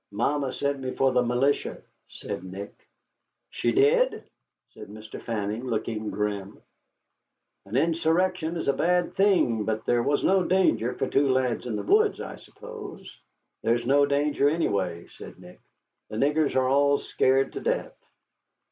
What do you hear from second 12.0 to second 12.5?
I